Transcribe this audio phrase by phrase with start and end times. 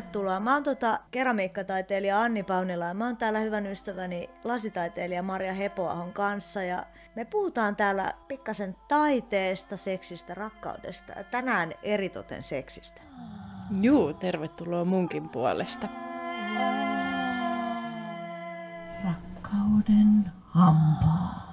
[0.00, 0.40] tervetuloa.
[0.40, 6.12] Mä oon tota keramiikkataiteilija Anni Paunila ja mä oon täällä hyvän ystäväni lasitaiteilija Maria Hepoahon
[6.12, 13.00] kanssa ja me puhutaan täällä pikkasen taiteesta, seksistä, rakkaudesta ja tänään eritoten seksistä.
[13.80, 15.88] Juu, tervetuloa munkin puolesta.
[19.04, 21.49] Rakkauden hampaat.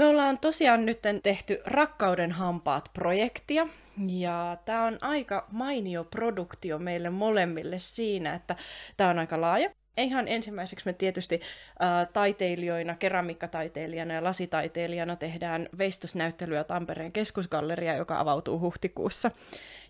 [0.00, 3.66] Me ollaan tosiaan nyt tehty Rakkauden hampaat-projektia,
[4.06, 8.56] ja tämä on aika mainio produktio meille molemmille siinä, että
[8.96, 9.70] tämä on aika laaja.
[9.96, 11.40] Ihan ensimmäiseksi me tietysti
[11.82, 19.30] äh, taiteilijoina, keramiikkataiteilijana ja lasitaiteilijana tehdään veistosnäyttelyä Tampereen keskusgalleria, joka avautuu huhtikuussa.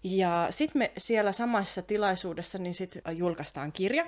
[0.02, 4.06] Ja sitten me siellä samassa tilaisuudessa niin sit julkaistaan kirja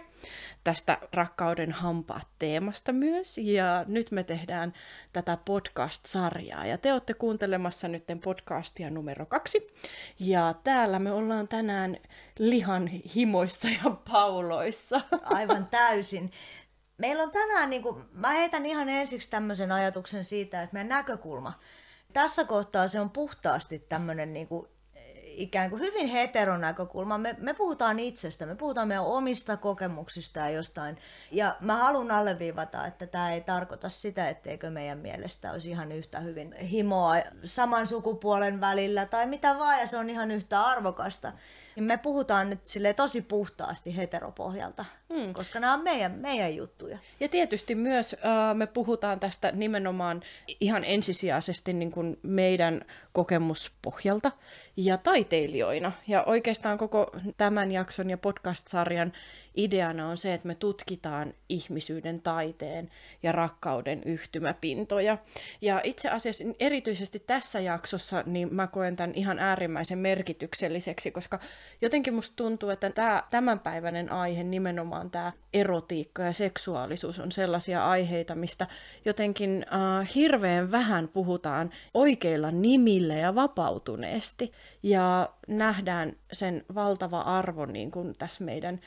[0.64, 3.38] tästä rakkauden hampaat teemasta myös.
[3.38, 4.73] Ja nyt me tehdään
[5.12, 6.66] tätä podcast-sarjaa.
[6.66, 9.75] Ja te olette kuuntelemassa nyt podcastia numero kaksi.
[10.19, 11.97] Ja täällä me ollaan tänään
[12.39, 15.00] lihan himoissa ja pauloissa.
[15.24, 16.33] Aivan täysin.
[16.98, 21.52] Meillä on tänään, niin kuin, mä heitän ihan ensiksi tämmöisen ajatuksen siitä, että meidän näkökulma
[22.12, 24.67] tässä kohtaa se on puhtaasti tämmöinen niin kuin
[25.36, 27.19] ikään kuin hyvin heteronäkökulma.
[27.19, 30.98] Me, me puhutaan itsestä, me puhutaan meidän omista kokemuksista ja jostain.
[31.30, 36.20] Ja mä haluan alleviivata, että tämä ei tarkoita sitä, etteikö meidän mielestä olisi ihan yhtä
[36.20, 41.33] hyvin himoa saman sukupuolen välillä tai mitä vaan, ja se on ihan yhtä arvokasta.
[41.77, 45.32] Me puhutaan nyt sille tosi puhtaasti heteropohjalta, hmm.
[45.32, 46.98] koska nämä on meidän, meidän juttuja.
[47.20, 50.22] Ja tietysti myös äh, me puhutaan tästä nimenomaan
[50.60, 54.33] ihan ensisijaisesti niin kuin meidän kokemuspohjalta
[54.77, 55.92] ja taiteilijoina.
[56.08, 59.12] Ja oikeastaan koko tämän jakson ja podcast-sarjan
[59.56, 62.91] ideana on se, että me tutkitaan ihmisyyden taiteen
[63.22, 65.19] ja rakkauden yhtymäpintoja.
[65.61, 71.39] Ja itse asiassa erityisesti tässä jaksossa niin mä koen tämän ihan äärimmäisen merkitykselliseksi, koska
[71.80, 78.34] jotenkin musta tuntuu, että tämä tämänpäiväinen aihe, nimenomaan tämä erotiikka ja seksuaalisuus on sellaisia aiheita,
[78.34, 78.67] mistä
[79.05, 84.52] jotenkin äh, hirveän vähän puhutaan oikeilla nimillä ja vapautuneesti.
[84.83, 88.80] Ja nähdään sen valtava arvo niin kuin tässä meidän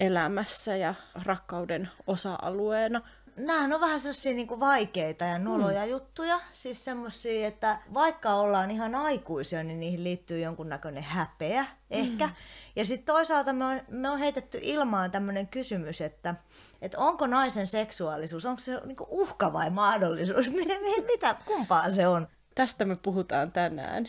[0.00, 0.94] elämässä ja
[1.24, 3.02] rakkauden osa-alueena.
[3.38, 5.90] Nämä on vähän sellaisia niin vaikeita ja noloja mm.
[5.90, 6.40] juttuja.
[6.50, 12.26] Siis semmoisia, että vaikka ollaan ihan aikuisia, niin niihin liittyy jonkunnäköinen häpeä ehkä.
[12.26, 12.32] Mm.
[12.76, 16.34] Ja sitten toisaalta me on, me on heitetty ilmaan tämmöinen kysymys, että,
[16.82, 20.50] että onko naisen seksuaalisuus, onko se niin uhka vai mahdollisuus?
[21.12, 22.26] Mitä, kumpaa se on?
[22.54, 24.08] Tästä me puhutaan tänään.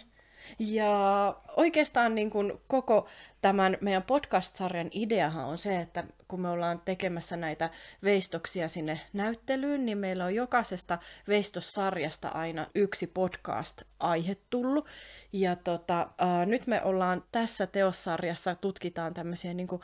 [0.59, 3.07] Ja oikeastaan niin kuin koko
[3.41, 7.69] tämän meidän podcast-sarjan ideahan on se, että kun me ollaan tekemässä näitä
[8.03, 14.87] veistoksia sinne näyttelyyn, niin meillä on jokaisesta veistossarjasta aina yksi podcast-aihe tullut.
[15.33, 19.81] Ja tota, äh, nyt me ollaan tässä teossarjassa, tutkitaan tämmöisiä niin kuin,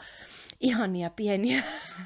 [0.59, 1.63] ihania pieniä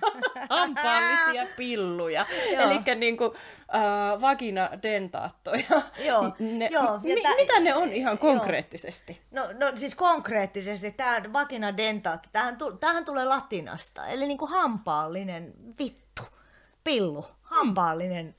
[0.49, 2.25] hampaallisia pilluja.
[2.57, 3.31] Eli niin kuin,
[3.75, 5.81] äh, vaginadentaattoja.
[6.05, 6.99] Joo, ne, joo.
[7.03, 9.21] Mi- tä- mitä ne on ihan konkreettisesti?
[9.31, 16.21] No, no siis konkreettisesti, tämä vaginadentaatti, tähän, tähän tulee latinasta, eli niin kuin hampaallinen vittu,
[16.83, 18.35] pillu, hampaallinen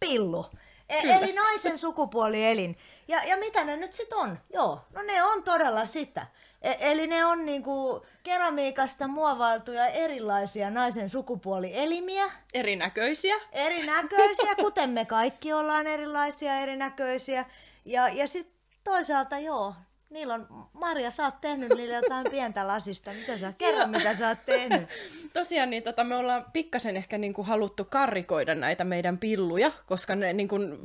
[0.00, 0.46] pillu.
[0.88, 2.78] E- eli naisen sukupuolielin.
[3.08, 4.38] Ja, ja mitä ne nyt sitten on?
[4.52, 6.26] Joo, no ne on todella sitä.
[6.62, 12.30] E- eli ne on niinku keramiikasta muovailtuja erilaisia naisen sukupuolielimiä.
[12.54, 13.36] Erinäköisiä.
[13.52, 17.44] Erinäköisiä, kuten me kaikki ollaan erilaisia, erinäköisiä.
[17.84, 18.54] Ja, ja sitten
[18.84, 19.74] toisaalta joo,
[20.14, 23.10] niillä on, Maria, sä oot tehnyt niille jotain pientä lasista.
[23.10, 24.88] Mitä sä, kerro mitä sä oot tehnyt.
[25.32, 30.14] Tosiaan niin, tota, me ollaan pikkasen ehkä niin kuin, haluttu karrikoida näitä meidän pilluja, koska
[30.14, 30.78] ne, niin kuin,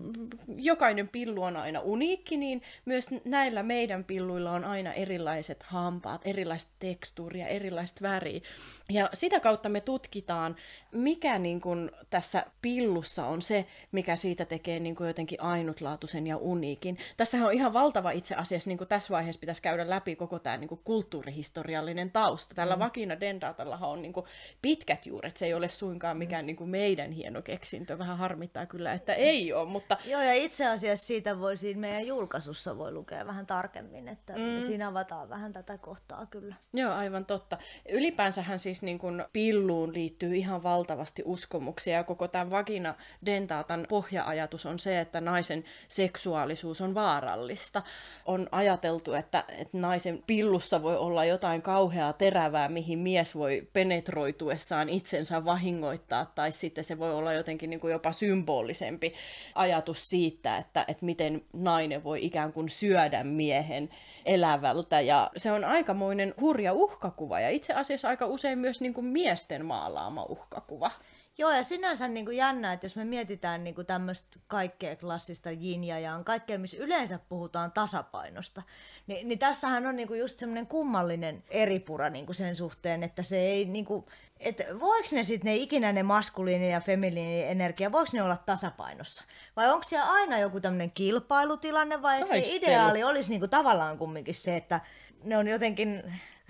[0.48, 6.70] jokainen pillu on aina uniikki, niin myös näillä meidän pilluilla on aina erilaiset hampaat, erilaiset
[6.80, 8.42] tekstuuria, erilaiset väriä.
[8.90, 10.56] Ja sitä kautta me tutkitaan,
[10.92, 16.38] mikä niin kuin, tässä pillussa on se, mikä siitä tekee niin kuin, jotenkin ainutlaatuisen ja
[16.38, 16.98] uniikin.
[17.18, 20.58] Tässähän on ihan valtava itse asiassa niin kuin tässä vaiheessa pitäisi käydä läpi koko tämä
[20.58, 22.56] niin kuin kulttuurihistoriallinen tausta.
[22.56, 22.80] Tällä mm.
[22.80, 24.26] vakina dendatallahan on niin kuin
[24.62, 27.98] pitkät juuret, se ei ole suinkaan mikään niin kuin meidän hieno keksintö.
[27.98, 29.98] Vähän harmittaa kyllä, että ei ole, mutta...
[30.06, 34.60] Joo, ja itse asiassa siitä voi siinä meidän julkaisussa voi lukea vähän tarkemmin, että mm.
[34.60, 36.56] siinä avataan vähän tätä kohtaa kyllä.
[36.74, 37.58] Joo, aivan totta.
[37.90, 42.96] Ylipäänsähän siis niin kuin pilluun liittyy ihan valtavasti uskomuksia, ja koko tämän vagina
[43.26, 47.82] dentaatan pohjaajatus on se, että naisen seksuaalisuus on vaarallista.
[48.26, 53.68] On ajateltu ajateltu, että, että naisen pillussa voi olla jotain kauheaa terävää, mihin mies voi
[53.74, 59.14] penetroituessaan itsensä vahingoittaa, tai sitten se voi olla jotenkin niin kuin jopa symbolisempi
[59.56, 63.90] ajatus siitä, että, että miten nainen voi ikään kuin syödä miehen
[64.26, 69.06] elävältä, ja se on aikamoinen hurja uhkakuva, ja itse asiassa aika usein myös niin kuin
[69.06, 70.92] miesten maalaama uhkakuva.
[71.40, 75.52] Joo, ja sinänsä niin kuin jännä, että jos me mietitään niin kuin tämmöistä kaikkea klassista
[75.52, 78.62] yin ja yang, kaikkea, missä yleensä puhutaan tasapainosta,
[79.08, 83.24] niin, niin tässähän on niin kuin just semmoinen kummallinen eripura niin kuin sen suhteen, että
[83.24, 84.06] se ei niin kuin,
[84.40, 89.24] että voiko ne sitten ne ikinä ne maskuliini ja feminiini energia, voiko ne olla tasapainossa?
[89.56, 94.36] Vai onko siellä aina joku tämmöinen kilpailutilanne, vai eikö se ideaali olisi niinku tavallaan kumminkin
[94.36, 94.82] se, että
[95.24, 96.04] ne on jotenkin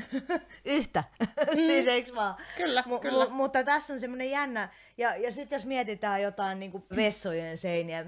[0.65, 1.03] yhtä,
[1.53, 1.59] mm.
[1.59, 2.35] siis eikö vaan?
[2.57, 3.25] Kyllä, Mu- kyllä.
[3.25, 8.05] Mu- mutta tässä on semmoinen jännä, ja, ja sitten jos mietitään jotain niinku vessojen seiniä,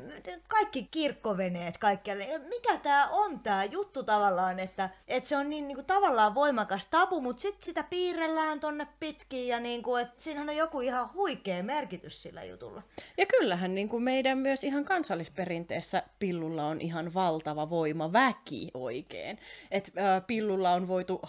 [0.47, 5.83] kaikki kirkkoveneet, kaikkialle, mikä tämä on tämä juttu tavallaan, että, että se on niin niinku
[5.83, 10.81] tavallaan voimakas tabu, mutta sitten sitä piirrellään tonne pitkin, ja niinku, että siinähän on joku
[10.81, 12.83] ihan huikea merkitys sillä jutulla.
[13.17, 19.39] Ja kyllähän niin kuin meidän myös ihan kansallisperinteessä pillulla on ihan valtava voima, väki oikein.
[19.71, 21.19] Et, äh, pillulla on voitu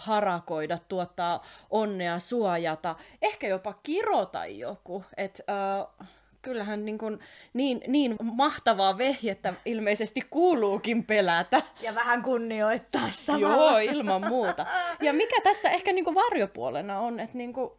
[0.53, 5.03] harakoida, tuottaa onnea, suojata, ehkä jopa kirota joku.
[5.17, 6.07] Et, äh,
[6.41, 7.19] kyllähän niin, kuin,
[7.53, 11.61] niin, niin mahtavaa vehjettä ilmeisesti kuuluukin pelätä.
[11.81, 13.71] Ja vähän kunnioittaa samalla.
[13.71, 14.65] Joo, ilman muuta.
[15.01, 17.71] Ja mikä tässä ehkä niin kuin varjopuolena on, että niin kuin,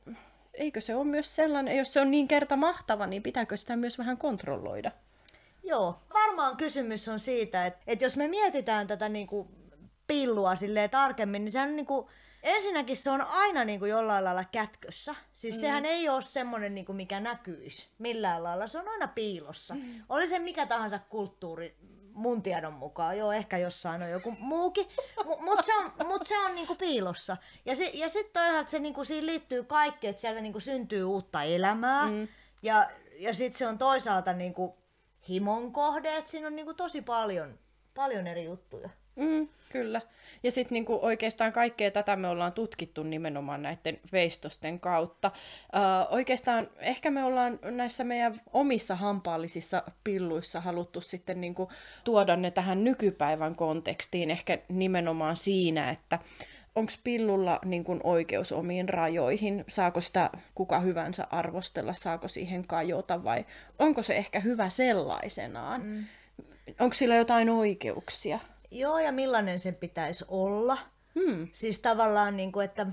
[0.54, 3.98] eikö se ole myös sellainen, jos se on niin kerta mahtava, niin pitääkö sitä myös
[3.98, 4.90] vähän kontrolloida?
[5.62, 9.48] Joo, varmaan kysymys on siitä, että, että jos me mietitään tätä niin kuin
[10.06, 12.06] pillua silleen tarkemmin, niin sehän on niin kuin,
[12.44, 15.14] ensinnäkin se on aina niin kuin jollain lailla kätkössä.
[15.32, 15.60] Siis mm.
[15.60, 19.74] sehän ei ole semmoinen, niin kuin mikä näkyisi millään lailla, se on aina piilossa.
[19.74, 20.02] Mm.
[20.08, 21.76] Oli se mikä tahansa kulttuuri,
[22.12, 24.86] mun tiedon mukaan, joo, ehkä jossain on joku muukin,
[25.40, 27.36] mutta se on, mut se on niinku piilossa.
[27.64, 31.42] Ja, si, ja sitten toisaalta se niinku, siihen liittyy kaikki, että sieltä niinku syntyy uutta
[31.42, 32.28] elämää, mm.
[32.62, 34.78] ja, ja sitten se on toisaalta niinku,
[35.28, 37.58] himon kohde, että siinä on niinku tosi paljon,
[37.94, 38.90] paljon eri juttuja.
[39.16, 40.00] Mm, kyllä.
[40.42, 45.30] Ja sitten niinku oikeastaan kaikkea tätä me ollaan tutkittu nimenomaan näiden veistosten kautta.
[45.74, 45.78] Ö,
[46.10, 51.70] oikeastaan ehkä me ollaan näissä meidän omissa hampaallisissa pilluissa haluttu sitten niinku
[52.04, 56.18] tuoda ne tähän nykypäivän kontekstiin, ehkä nimenomaan siinä, että
[56.74, 63.24] onko pillulla niin kuin oikeus omiin rajoihin, saako sitä kuka hyvänsä arvostella, saako siihen kajota
[63.24, 63.44] vai
[63.78, 65.82] onko se ehkä hyvä sellaisenaan?
[65.82, 66.04] Mm.
[66.80, 68.38] Onko sillä jotain oikeuksia?
[68.74, 70.78] Joo, ja millainen sen pitäisi olla.
[71.14, 71.48] Hmm.
[71.52, 72.86] Siis tavallaan, niin kuin, että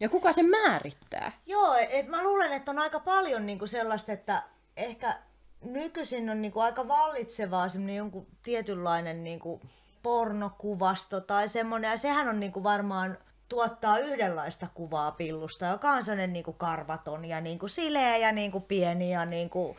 [0.00, 1.32] Ja kuka se määrittää?
[1.46, 4.42] Joo, et mä luulen, että on aika paljon niinku sellaista, että
[4.76, 5.18] ehkä
[5.64, 9.60] nykyisin on niinku aika vallitsevaa semmoinen jonkun tietynlainen niinku
[10.02, 13.18] pornokuvasto tai semmoinen, ja sehän on niinku varmaan
[13.48, 19.12] tuottaa yhdenlaista kuvaa pillusta, joka on sellainen niinku karvaton ja niinku sileä ja niinku pieni
[19.12, 19.76] ja niinku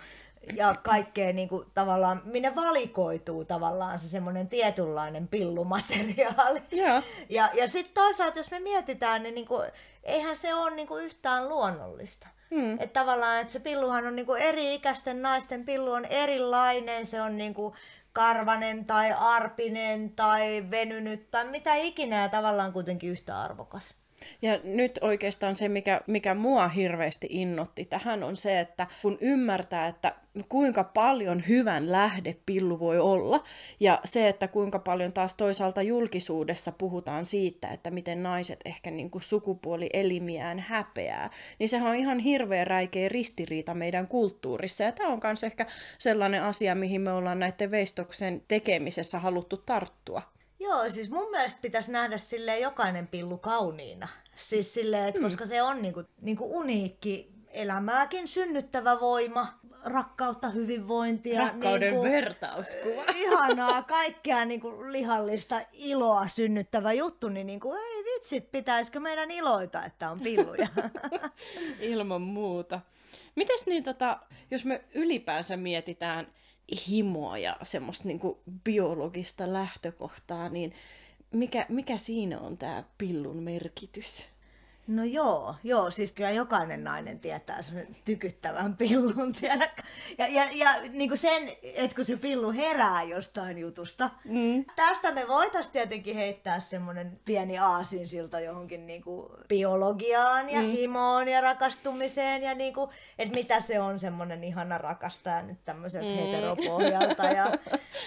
[0.55, 6.61] ja kaikkea niinku tavallaan, minne valikoituu tavallaan se semmoinen tietynlainen pillumateriaali.
[6.71, 7.01] Joo.
[7.29, 9.63] Ja, ja sitten toisaalta, jos me mietitään, niin niinku,
[10.03, 12.27] eihän se ole niinku yhtään luonnollista.
[12.49, 12.73] Mm.
[12.73, 17.75] Että tavallaan, että se pilluhan on niinku eri-ikäisten naisten pillu on erilainen, se on niinku
[18.13, 23.95] karvanen tai arpinen tai venynyt tai mitä ikinä ja tavallaan kuitenkin yhtä arvokas.
[24.41, 29.87] Ja nyt oikeastaan se, mikä, mikä mua hirveästi innotti tähän, on se, että kun ymmärtää,
[29.87, 30.15] että
[30.49, 33.43] kuinka paljon hyvän lähde pillu voi olla,
[33.79, 39.11] ja se, että kuinka paljon taas toisaalta julkisuudessa puhutaan siitä, että miten naiset ehkä niin
[39.11, 45.19] kuin sukupuolielimiään häpeää, niin sehän on ihan hirveä räikeä ristiriita meidän kulttuurissa, ja tämä on
[45.23, 45.65] myös ehkä
[45.97, 50.36] sellainen asia, mihin me ollaan näiden veistoksen tekemisessä haluttu tarttua.
[50.59, 54.07] Joo, siis mun mielestä pitäisi nähdä sille jokainen pillu kauniina.
[54.35, 61.41] Siis silleen, että koska se on niinku, niinku uniikki elämääkin synnyttävä voima, rakkautta, hyvinvointia.
[61.41, 63.03] Rakkauden niinku, vertauskuva.
[63.23, 70.09] Ihanaa, kaikkea niinku lihallista iloa synnyttävä juttu, niin niinku, ei vitsit, pitäisikö meidän iloita, että
[70.09, 70.67] on pilluja.
[71.79, 72.81] Ilman muuta.
[73.35, 74.19] Mites niin, tota,
[74.51, 76.27] jos me ylipäänsä mietitään
[76.87, 80.73] himoa ja semmoista niin kuin biologista lähtökohtaa, niin
[81.31, 84.25] mikä, mikä siinä on tämä pillun merkitys?
[84.87, 89.81] No joo, joo, siis kyllä jokainen nainen tietää sen tykyttävän pillun, tiedätkö?
[90.17, 94.09] Ja, ja, ja niin kuin sen, että kun se pillu herää jostain jutusta.
[94.25, 94.65] Mm.
[94.75, 100.67] Tästä me voitaisiin tietenkin heittää semmoinen pieni aasinsilta johonkin niin kuin biologiaan ja mm.
[100.67, 102.89] himoon ja rakastumiseen ja niin kuin,
[103.19, 106.15] että mitä se on semmoinen ihana rakastaja nyt tämmöiseltä mm.
[106.15, 107.51] heteropohjalta ja,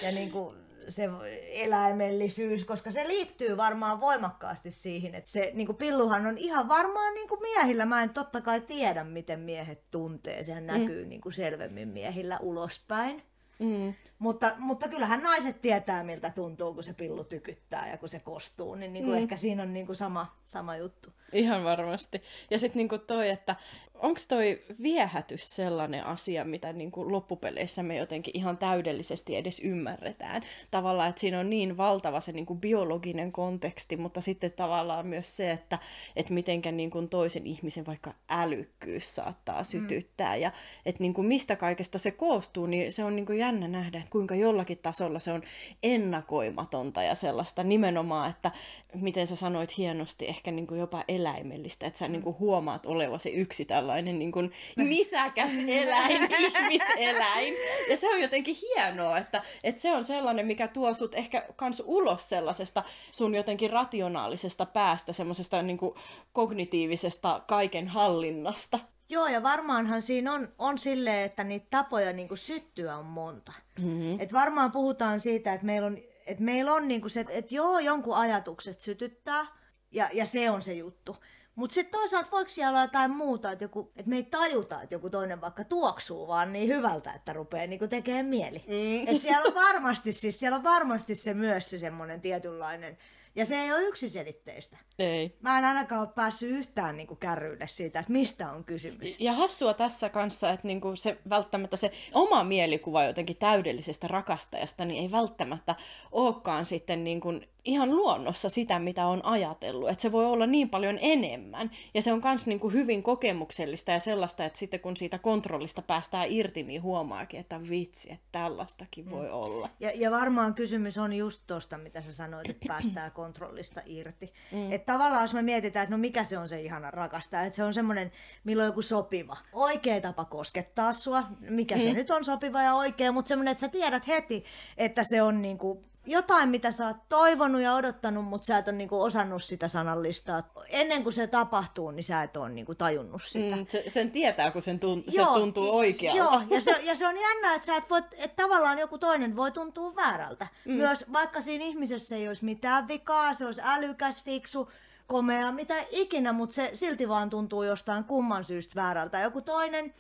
[0.02, 1.08] ja niin kuin, se
[1.52, 7.14] eläimellisyys, koska se liittyy varmaan voimakkaasti siihen, että se niin kuin pilluhan on ihan varmaan
[7.14, 11.32] niin kuin miehillä, mä en totta kai tiedä, miten miehet tuntee, sehän näkyy niin kuin
[11.32, 13.22] selvemmin miehillä ulospäin.
[13.58, 13.94] Mm.
[14.18, 18.74] Mutta, mutta kyllähän naiset tietää, miltä tuntuu, kun se pillu tykyttää ja kun se kostuu,
[18.74, 19.22] niin, niin kuin Mm.
[19.22, 21.10] ehkä siinä on niin kuin sama, sama juttu.
[21.32, 22.22] Ihan varmasti.
[22.50, 23.56] Ja sitten niinku toi, että
[24.02, 30.42] onko toi viehätys sellainen asia, mitä niinku loppupeleissä me jotenkin ihan täydellisesti edes ymmärretään.
[30.70, 35.50] Tavallaan, että siinä on niin valtava se niinku biologinen konteksti, mutta sitten tavallaan myös se,
[35.50, 35.78] että
[36.16, 40.36] et mitenkä niinku toisen ihmisen vaikka älykkyys saattaa sytyttää.
[40.36, 40.52] Ja
[40.86, 44.78] että niinku mistä kaikesta se koostuu, niin se on niinku jännä nähdä, että kuinka jollakin
[44.78, 45.42] tasolla se on
[45.82, 48.50] ennakoimatonta ja sellaista nimenomaan, että
[48.94, 54.18] miten sä sanoit hienosti, ehkä niinku jopa eläimellistä, että sä niinku huomaat olevasi yksi tällainen
[54.18, 54.40] niinku
[54.76, 57.54] nisäkäs eläin, ihmiseläin.
[57.90, 61.82] Ja se on jotenkin hienoa, että, että se on sellainen, mikä tuo sut ehkä kans
[61.86, 62.82] ulos sellaisesta
[63.12, 65.96] sun jotenkin rationaalisesta päästä, semmoisesta niinku
[66.32, 68.78] kognitiivisesta kaiken hallinnasta.
[69.08, 73.52] Joo, ja varmaanhan siinä on, on silleen, että niitä tapoja niin kuin syttyä on monta.
[73.78, 74.20] Mm-hmm.
[74.20, 77.78] Et varmaan puhutaan siitä, että meillä on, että meillä on niin kuin se, että joo,
[77.78, 79.46] jonkun ajatukset sytyttää,
[79.90, 81.16] ja, ja se on se juttu.
[81.60, 84.94] Mutta sitten toisaalta voiko siellä olla jotain muuta, että, joku, että me ei tajuta, että
[84.94, 88.58] joku toinen vaikka tuoksuu vaan niin hyvältä, että rupeaa niinku tekemään mieli.
[88.58, 89.14] Mm.
[89.14, 92.96] Et siellä on varmasti, siis siellä on varmasti se myös se semmoinen tietynlainen,
[93.34, 94.76] ja se ei ole yksiselitteistä.
[94.98, 95.36] Ei.
[95.40, 99.16] Mä en ainakaan ole päässyt yhtään niinku kärryille siitä, että mistä on kysymys.
[99.18, 105.02] Ja hassua tässä kanssa, että niinku se välttämättä se oma mielikuva jotenkin täydellisestä rakastajasta, niin
[105.02, 105.74] ei välttämättä
[106.12, 107.32] olekaan sitten niinku
[107.64, 109.88] ihan luonnossa sitä, mitä on ajatellut.
[109.88, 111.70] Että se voi olla niin paljon enemmän.
[111.94, 116.26] Ja se on myös niinku hyvin kokemuksellista ja sellaista, että sitten kun siitä kontrollista päästään
[116.30, 119.68] irti, niin huomaakin, että vitsi, että tällaistakin voi olla.
[119.80, 124.32] Ja, ja varmaan kysymys on just tuosta, mitä sä sanoit, että päästään kontrollista irti.
[124.52, 124.72] Mm.
[124.72, 127.64] Että tavallaan jos me mietitään, että no mikä se on se ihana rakastaja, että se
[127.64, 128.12] on semmoinen,
[128.44, 131.80] milloin joku sopiva, oikea tapa koskettaa sua, mikä mm.
[131.80, 134.44] se nyt on sopiva ja oikea, mutta semmoinen, että sä tiedät heti,
[134.76, 138.76] että se on niinku jotain, mitä sä oot toivonut ja odottanut, mutta sä et ole
[138.76, 140.52] niinku osannut sitä sanallistaa.
[140.68, 143.56] Ennen kuin se tapahtuu, niin sä et ole niinku tajunnut sitä.
[143.56, 146.18] Mm, se, sen tietää, kun sen tunt, se tuntuu oikealta.
[146.18, 149.36] Joo, ja se, ja se on jännä, että, sä et voi, että tavallaan joku toinen
[149.36, 150.46] voi tuntua väärältä.
[150.64, 150.72] Mm.
[150.72, 154.70] Myös vaikka siinä ihmisessä ei olisi mitään vikaa, se olisi älykäs, fiksu,
[155.06, 159.20] komea, mitä ikinä, mutta se silti vaan tuntuu jostain kumman syystä väärältä.
[159.20, 159.94] Joku toinen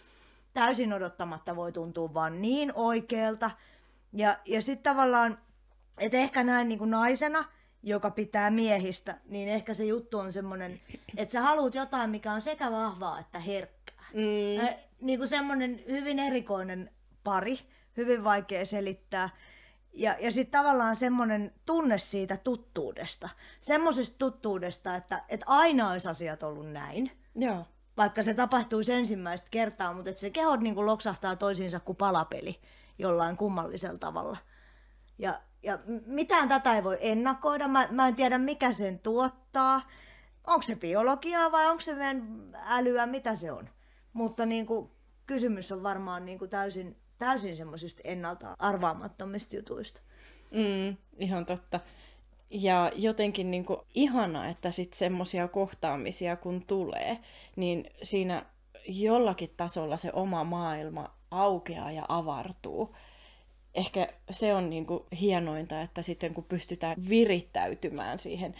[0.52, 3.50] täysin odottamatta voi tuntua vaan niin oikealta.
[4.12, 5.38] Ja, ja sitten tavallaan,
[6.00, 7.44] että ehkä näin niin kuin naisena,
[7.82, 10.80] joka pitää miehistä, niin ehkä se juttu on semmoinen,
[11.16, 14.04] että sä haluat jotain, mikä on sekä vahvaa että herkkää.
[14.14, 14.64] Mm.
[14.64, 16.90] Äh, niin kuin semmoinen hyvin erikoinen
[17.24, 17.58] pari,
[17.96, 19.30] hyvin vaikea selittää.
[19.92, 23.28] Ja, ja sitten tavallaan semmoinen tunne siitä tuttuudesta.
[23.60, 27.10] Semmoisesta tuttuudesta, että, että aina olisi asiat ollut näin.
[27.34, 27.66] Joo.
[27.96, 32.60] Vaikka se tapahtuisi ensimmäistä kertaa, mutta että se kehot niin kuin loksahtaa toisiinsa kuin palapeli
[32.98, 34.36] jollain kummallisella tavalla.
[35.18, 37.68] Ja, ja mitään tätä ei voi ennakoida.
[37.68, 39.82] Mä, mä en tiedä, mikä sen tuottaa.
[40.46, 43.68] Onko se biologiaa vai onko se meidän älyä, mitä se on.
[44.12, 44.90] Mutta niin kuin,
[45.26, 50.00] kysymys on varmaan niin kuin täysin, täysin semmoisista ennalta arvaamattomista jutuista.
[50.50, 51.80] Mm, ihan totta.
[52.50, 57.18] Ja jotenkin niin kuin ihana, että sitten semmoisia kohtaamisia kun tulee,
[57.56, 58.46] niin siinä
[58.88, 62.96] jollakin tasolla se oma maailma aukeaa ja avartuu.
[63.74, 68.54] Ehkä se on niin kuin hienointa, että sitten kun pystytään virittäytymään siihen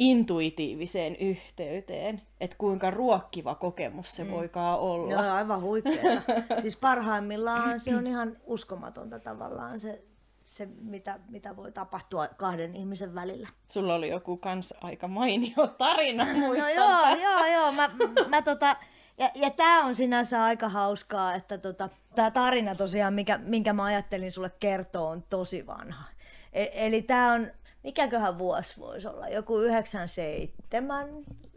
[0.00, 4.30] intuitiiviseen yhteyteen, että kuinka ruokkiva kokemus se mm.
[4.30, 5.12] voikaan olla.
[5.12, 6.22] Joo, aivan huikeeta.
[6.62, 10.02] siis parhaimmillaan se on ihan uskomatonta tavallaan se,
[10.44, 13.48] se mitä, mitä voi tapahtua kahden ihmisen välillä.
[13.68, 17.22] Sulla oli joku kans aika mainio tarina, No joo, tästä.
[17.22, 17.72] joo, joo.
[17.72, 17.90] Mä,
[18.28, 18.76] mä tota,
[19.20, 23.84] ja, ja tämä on sinänsä aika hauskaa, että tota, tämä tarina tosiaan, mikä, minkä mä
[23.84, 26.04] ajattelin sulle kertoa, on tosi vanha.
[26.52, 27.50] E, eli tämä on,
[27.84, 31.08] mikäköhän vuosi voisi olla, joku 97,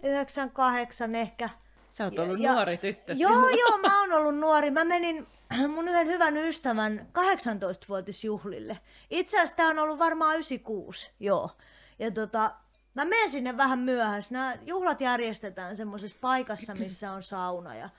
[0.03, 1.49] 98 ehkä.
[1.89, 3.57] Sä oot ollut Ja- nuori tyttö Joo, silloin.
[3.59, 4.71] joo, mä oon ollut nuori.
[4.71, 5.27] Mä menin
[5.75, 8.77] mun yhden hyvän ystävän 18-vuotisjuhlille.
[9.09, 11.49] Itse asiassa tää on ollut varmaan 96, joo.
[11.99, 12.51] Ja tota,
[12.93, 14.33] mä menen sinne vähän myöhässä.
[14.33, 17.75] Nämä juhlat järjestetään semmoisessa paikassa, missä on sauna.
[17.75, 17.89] Ja,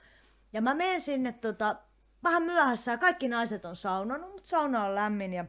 [0.53, 1.75] ja mä menen sinne tota,
[2.23, 5.33] vähän myöhässä ja kaikki naiset on saunannut, mutta sauna on lämmin.
[5.33, 5.45] Ja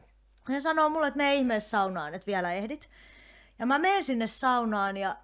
[0.49, 2.89] ne sanoo mulle, että me ihmeessä saunaan, että vielä ehdit.
[3.59, 5.15] Ja mä menen sinne saunaan ja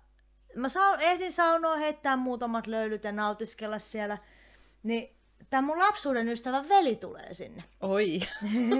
[0.55, 4.17] mä sa- ehdin saunoa heittää muutamat löylyt ja nautiskella siellä.
[4.83, 5.15] Niin
[5.49, 7.63] tämä mun lapsuuden ystävä veli tulee sinne.
[7.81, 8.19] Oi.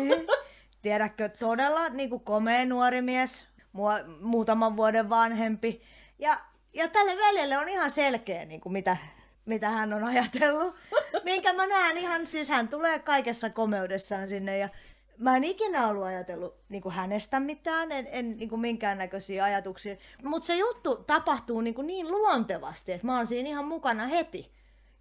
[0.82, 5.82] tiedätkö, todella niin kuin komea nuori mies, mua, muutaman vuoden vanhempi.
[6.20, 6.38] Ja,
[6.74, 8.98] ja tälle veljelle on ihan selkeä, niin kuin mitä,
[9.46, 10.76] mitä hän on ajatellut.
[11.24, 14.70] Minkä mä näen ihan, siis hän tulee kaikessa komeudessaan sinne ja
[15.18, 19.96] mä en ikinä ollut ajatellut niin kuin hänestä mitään, en, en niin kuin minkäännäköisiä ajatuksia.
[20.24, 24.52] Mutta se juttu tapahtuu niin, kuin niin luontevasti, että mä oon siinä ihan mukana heti.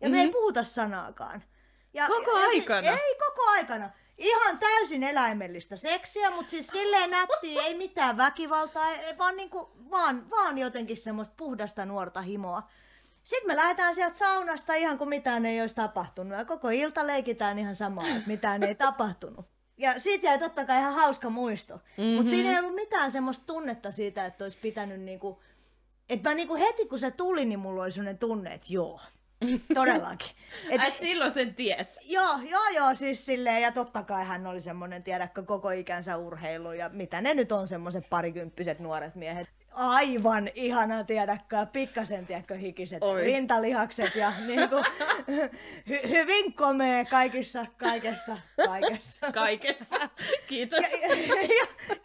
[0.00, 0.17] Ja mm-hmm.
[0.17, 1.43] me ei puhuta sanaakaan.
[1.95, 2.89] Ja, Koko ja, aikana?
[2.89, 3.91] Ei koko aikana.
[4.19, 10.31] Ihan täysin eläimellistä seksiä, mutta siis silleen nättiä, ei mitään väkivaltaa, ei- vaan, niinku, vaan,
[10.31, 12.63] vaan jotenkin semmoista puhdasta nuorta himoa.
[13.23, 16.39] Sitten me lähdetään sieltä saunasta ihan kuin mitään ei olisi tapahtunut.
[16.39, 19.47] Ja koko ilta leikitään ihan samaa, että mitään ei tapahtunut.
[19.77, 21.75] Ja siitä jäi totta kai ihan hauska muisto.
[21.77, 22.15] Mm-hmm.
[22.15, 25.43] Mutta siinä ei ollut mitään semmoista tunnetta siitä, että olisi pitänyt niinku...
[26.09, 29.01] Että mä niinku heti kun se tuli, niin mulla oli sellainen tunne, että joo,
[29.75, 30.37] todellakin.
[30.71, 32.01] Et, Et silloin sen ties.
[32.03, 36.73] Joo, joo, joo, siis silleen, ja totta kai hän oli semmoinen, tiedätkö, koko ikänsä urheilu,
[36.73, 39.49] ja mitä ne nyt on semmoiset parikymppiset nuoret miehet.
[39.75, 43.25] Aivan ihana, tiedäkö, pikkasen, tiedätkö, hikiset Oi.
[43.25, 44.85] rintalihakset ja niin kuin,
[45.91, 48.37] hy- hyvin komea kaikissa, kaikessa,
[48.67, 49.33] kaikessa.
[49.33, 50.09] Kaikessa.
[50.49, 50.81] Kiitos.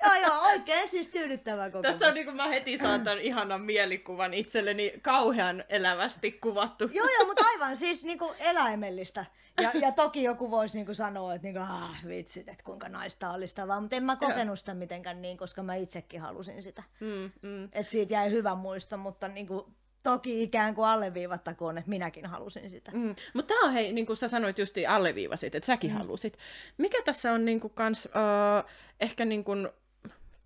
[0.04, 1.88] joo, joo, oikein siis tyydyttävä kokemus.
[1.98, 6.90] Tässä on niin kuin mä heti saan tämän ihanan mielikuvan itselleni kauhean elävästi kuvattu.
[6.94, 9.26] Joo, joo, mutta aivan siis niinku eläimellistä.
[9.62, 13.82] Ja, ja toki joku voisi niinku sanoa, että niinku, ah, vitsit, että kuinka naista alistavaa,
[13.82, 16.84] mutta en mä kokenut sitä mitenkään niin, koska mä itsekin halusin sitä.
[17.00, 17.70] Mm, mm.
[17.72, 19.74] Et siitä jäi hyvä muisto, mutta niinku,
[20.04, 22.92] toki ikään kuin alleviivattakoon, että minäkin halusin sitä.
[22.92, 23.16] Mm.
[23.34, 25.98] Mutta tämä on, hei, niin kuin sä sanoit justi alleviivasit, että säkin mm.
[25.98, 26.38] halusit.
[26.78, 29.70] Mikä tässä on niin kuin kans, äh, ehkä niin kuin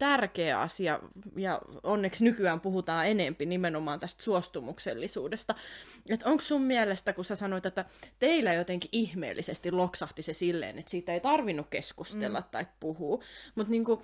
[0.01, 0.99] tärkeä asia,
[1.35, 5.55] ja onneksi nykyään puhutaan enempi nimenomaan tästä suostumuksellisuudesta.
[6.09, 7.85] Että onko sun mielestä, kun sä sanoit, että
[8.19, 12.45] teillä jotenkin ihmeellisesti loksahti se silleen, että siitä ei tarvinnut keskustella mm.
[12.51, 13.23] tai puhua,
[13.55, 14.01] mutta niinku,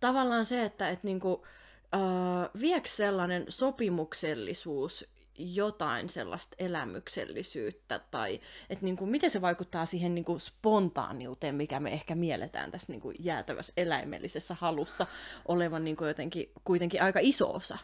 [0.00, 1.46] tavallaan se, että et niinku,
[1.94, 10.38] äh, viekö sellainen sopimuksellisuus jotain sellaista elämyksellisyyttä, tai että niinku, miten se vaikuttaa siihen niinku
[10.38, 15.06] spontaaniuteen, mikä me ehkä mielletään tässä niinku jäätävässä eläimellisessä halussa
[15.48, 17.78] olevan niinku jotenkin kuitenkin aika iso osa.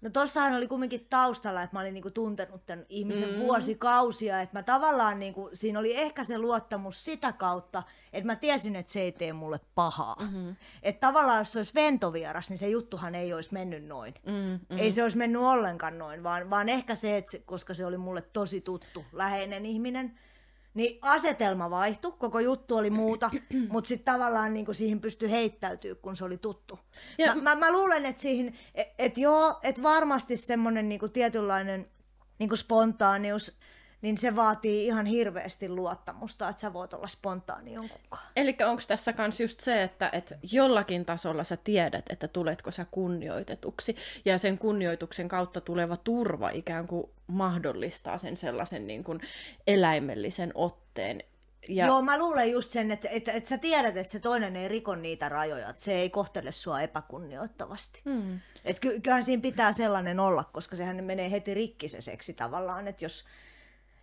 [0.00, 3.38] No tossahan oli kumminkin taustalla, että mä olin niinku tuntenut tämän ihmisen mm.
[3.38, 7.82] vuosikausia, että mä tavallaan niinku, siinä oli ehkä se luottamus sitä kautta,
[8.12, 10.16] että mä tiesin, että se ei tee mulle pahaa.
[10.20, 10.56] Mm-hmm.
[10.82, 14.14] Että tavallaan jos se olisi ventovieras, niin se juttuhan ei olisi mennyt noin.
[14.26, 14.78] Mm, mm.
[14.78, 17.96] Ei se olisi mennyt ollenkaan noin, vaan, vaan ehkä se, että se, koska se oli
[17.96, 20.18] mulle tosi tuttu, läheinen ihminen,
[20.74, 23.30] niin asetelma vaihtui, koko juttu oli muuta,
[23.72, 26.78] mutta sitten tavallaan niin siihen pystyi heittäytyä, kun se oli tuttu.
[27.18, 31.00] Ja- Ja, mä, mä, mä luulen, että siihen, että et joo, että varmasti semmoinen niin
[31.12, 31.90] tietynlainen
[32.38, 33.58] niin spontaanius,
[34.02, 38.22] niin se vaatii ihan hirveästi luottamusta, että sä voit olla spontaani jonkunkaan.
[38.36, 42.86] Eli onko tässä kans just se, että et jollakin tasolla sä tiedät, että tuletko sä
[42.90, 49.20] kunnioitetuksi, ja sen kunnioituksen kautta tuleva turva ikään kuin mahdollistaa sen sellaisen niin kuin
[49.66, 51.22] eläimellisen otteen.
[51.68, 51.86] Ja...
[51.86, 54.94] Joo, mä luulen just sen, että, että, että sä tiedät, että se toinen ei riko
[54.94, 58.02] niitä rajoja, että se ei kohtele sua epäkunnioittavasti.
[58.04, 58.40] Mm.
[58.64, 62.88] Et ky- kyllähän siinä pitää sellainen olla, koska sehän menee heti rikki se seksi tavallaan,
[62.88, 63.24] että jos,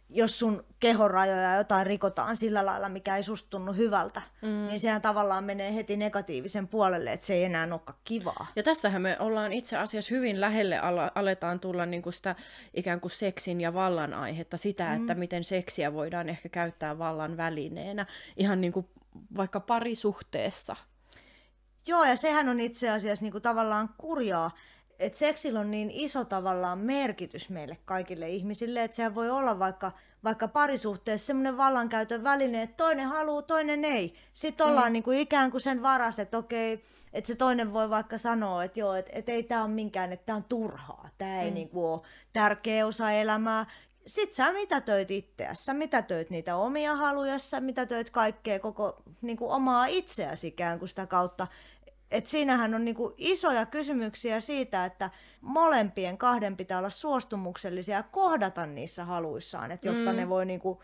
[0.10, 4.48] jos sun kehon rajoja jotain rikotaan sillä lailla, mikä ei susta tunnu hyvältä, mm.
[4.48, 8.48] niin sehän tavallaan menee heti negatiivisen puolelle, että se ei enää olekaan kivaa.
[8.56, 12.36] Ja tässähän me ollaan itse asiassa hyvin lähelle ala, aletaan tulla niin kuin sitä
[12.74, 14.96] ikään kuin seksin ja vallan aihetta, sitä, mm.
[14.96, 18.06] että miten seksiä voidaan ehkä käyttää vallan välineenä,
[18.38, 18.89] ihan niin kuin
[19.38, 20.76] vaikka parisuhteessa.
[21.88, 24.52] Joo, ja sehän on itse asiassa niin kuin tavallaan kurjaa,
[24.99, 29.91] että seksillä on niin iso tavallaan merkitys meille kaikille ihmisille, että sehän voi olla vaikka,
[30.23, 34.13] vaikka parisuhteessa semmoinen vallankäytön väline, että toinen haluaa, toinen ei.
[34.33, 34.93] Sitten ollaan mm.
[34.93, 36.83] niin kuin ikään kuin sen varas, että okei,
[37.13, 40.25] että se toinen voi vaikka sanoa, että joo, että, että ei tämä ole minkään, että
[40.25, 41.53] tämä on turhaa, tämä ei mm.
[41.53, 42.01] niin kuin ole
[42.33, 43.65] tärkeä osa elämää.
[44.07, 49.51] Sitten sä mitätöit itseäsi, sä mitätöit niitä omia haluja, sä mitätöit kaikkea koko niin kuin
[49.51, 51.47] omaa itseäsi ikään kuin sitä kautta,
[52.12, 55.10] et siinähän on niinku isoja kysymyksiä siitä, että
[55.41, 60.17] molempien kahden pitää olla suostumuksellisia ja kohdata niissä haluissaan, että jotta mm.
[60.17, 60.84] ne voi niinku...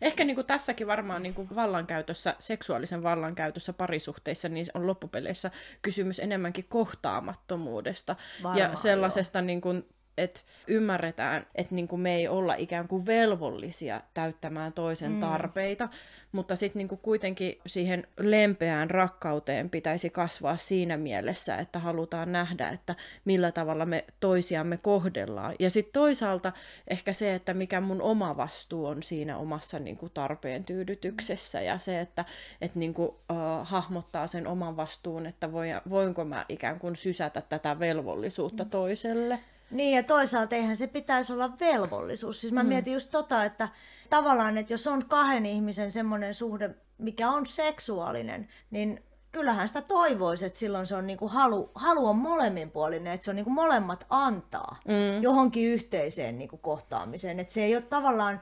[0.00, 5.50] Ehkä niin kuin tässäkin varmaan niin kuin vallankäytössä, seksuaalisen vallankäytössä parisuhteissa, niin on loppupeleissä
[5.82, 9.84] kysymys enemmänkin kohtaamattomuudesta Varmaan, ja sellaisesta niin kuin
[10.18, 15.20] että ymmärretään, että niin kuin me ei olla ikään kuin velvollisia täyttämään toisen mm.
[15.20, 15.88] tarpeita,
[16.32, 22.68] mutta sitten niin kuin kuitenkin siihen lempeään rakkauteen pitäisi kasvaa siinä mielessä, että halutaan nähdä,
[22.68, 22.94] että
[23.24, 25.54] millä tavalla me toisiamme kohdellaan.
[25.58, 26.52] Ja sitten toisaalta
[26.88, 31.78] ehkä se, että mikä mun oma vastuu on siinä omassa niin kuin tarpeen tyydytyksessä ja
[31.78, 32.24] se, että
[32.60, 33.16] et niin kuin, uh,
[33.62, 35.52] hahmottaa sen oman vastuun, että
[35.90, 38.70] voinko mä ikään kuin sysätä tätä velvollisuutta mm.
[38.70, 39.38] toiselle.
[39.72, 42.40] Niin ja toisaalta eihän se pitäisi olla velvollisuus.
[42.40, 42.68] Siis mä mm.
[42.68, 43.68] mietin just tota, että
[44.10, 50.44] tavallaan, että jos on kahden ihmisen semmoinen suhde, mikä on seksuaalinen, niin kyllähän sitä toivoisi,
[50.44, 54.76] että silloin se on niinku halu, halu on molemminpuolinen, että se on niinku molemmat antaa
[54.88, 55.22] mm.
[55.22, 57.40] johonkin yhteiseen niinku kohtaamiseen.
[57.40, 58.40] Että se ei ole tavallaan,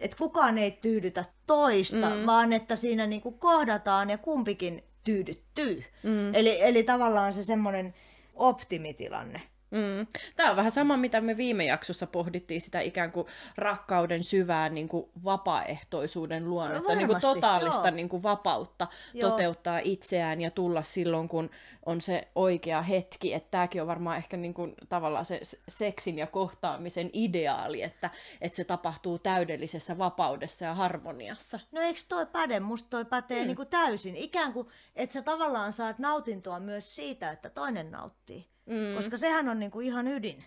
[0.00, 2.26] että kukaan ei tyydytä toista, mm.
[2.26, 5.84] vaan että siinä niinku kohdataan ja kumpikin tyydyttyy.
[6.02, 6.34] Mm.
[6.34, 7.94] Eli, eli tavallaan se semmoinen
[8.34, 9.42] optimitilanne.
[9.74, 10.06] Mm.
[10.36, 14.88] Tämä on vähän sama, mitä me viime jaksossa pohdittiin, sitä ikään kuin rakkauden syvää niin
[14.88, 19.30] kuin vapaaehtoisuuden luonnetta, no, niin kuin totaalista niin kuin vapautta joo.
[19.30, 21.50] toteuttaa itseään ja tulla silloin, kun
[21.86, 23.34] on se oikea hetki.
[23.34, 28.10] Että tämäkin on varmaan ehkä niin kuin, tavallaan se seksin ja kohtaamisen ideaali, että,
[28.40, 31.60] että se tapahtuu täydellisessä vapaudessa ja harmoniassa.
[31.72, 32.60] No eikö toi päde?
[32.60, 33.46] Musta toi pätee mm.
[33.46, 34.16] niin kuin täysin.
[34.16, 38.53] Ikään kuin, että sä tavallaan saat nautintoa myös siitä, että toinen nauttii.
[38.66, 38.96] Mm.
[38.96, 40.44] Koska sehän on niinku ihan ydin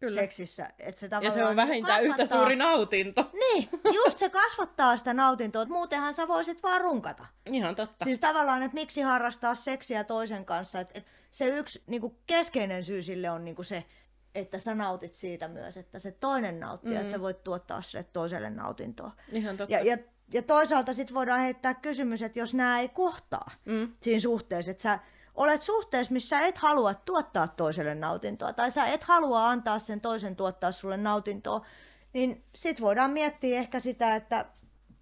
[0.00, 0.20] Kyllä.
[0.20, 0.68] seksissä.
[0.78, 2.24] Että se ja se on vähintään kasvattaa...
[2.24, 3.30] yhtä suuri nautinto.
[3.44, 5.64] Niin, just se kasvattaa sitä nautintoa.
[5.64, 7.26] Muutenhan sä voisit vaan runkata.
[7.46, 8.04] Ihan totta.
[8.04, 10.80] Siis tavallaan, että miksi harrastaa seksiä toisen kanssa.
[10.80, 13.84] Että et se yksi niinku keskeinen syy sille on niinku se,
[14.34, 17.00] että sä nautit siitä myös, että se toinen nauttii, mm.
[17.00, 19.12] että sä voit tuottaa sille toiselle nautintoa.
[19.32, 19.74] Ihan totta.
[19.74, 19.96] Ja, ja,
[20.32, 23.92] ja toisaalta sitten voidaan heittää kysymys, että jos nämä ei kohtaa mm.
[24.00, 24.98] siinä suhteessa, että sä
[25.34, 30.36] olet suhteessa, missä et halua tuottaa toiselle nautintoa, tai sä et halua antaa sen toisen
[30.36, 31.66] tuottaa sulle nautintoa,
[32.12, 34.46] niin sit voidaan miettiä ehkä sitä, että...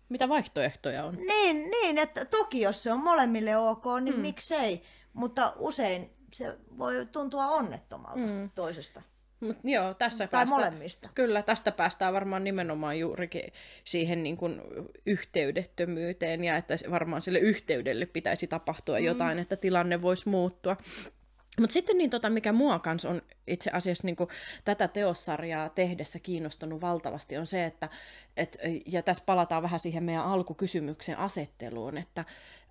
[0.08, 1.14] Mitä vaihtoehtoja on?
[1.16, 4.22] Niin, niin että toki jos se on molemmille ok, niin hmm.
[4.22, 8.50] miksei, mutta usein se voi tuntua onnettomalta hmm.
[8.54, 9.02] toisesta.
[9.42, 11.08] Mut joo, tässä tai päästä, molemmista.
[11.14, 13.52] Kyllä, tästä päästään varmaan nimenomaan juurikin
[13.84, 14.60] siihen niin kuin
[15.06, 19.04] yhteydettömyyteen ja että varmaan sille yhteydelle pitäisi tapahtua mm.
[19.04, 20.76] jotain, että tilanne voisi muuttua.
[21.60, 24.16] Mutta sitten niin tota, mikä mua kanssa on itse asiassa niin
[24.64, 27.88] tätä teossarjaa tehdessä kiinnostunut valtavasti on se, että
[28.36, 32.24] et, ja tässä palataan vähän siihen meidän alkukysymyksen asetteluun, että